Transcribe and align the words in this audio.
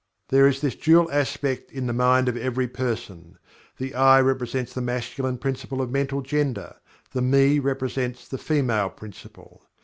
There 0.29 0.47
is 0.47 0.61
this 0.61 0.75
dual 0.75 1.11
aspect 1.11 1.71
in 1.71 1.85
the 1.85 1.93
mind 1.93 2.27
of 2.27 2.35
every 2.35 2.67
person. 2.67 3.37
The 3.77 3.93
"I" 3.93 4.19
represents 4.19 4.73
the 4.73 4.81
Masculine 4.81 5.37
Principle 5.37 5.79
of 5.79 5.91
Mental 5.91 6.23
Gender 6.23 6.77
the 7.11 7.21
"Me" 7.21 7.59
represents 7.59 8.27
the 8.27 8.39
Female 8.39 8.89
Principle. 8.89 9.61